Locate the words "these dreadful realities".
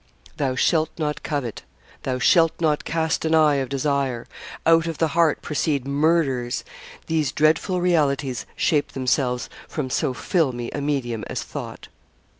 7.05-8.47